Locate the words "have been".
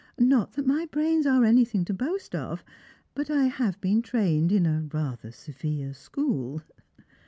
3.43-4.01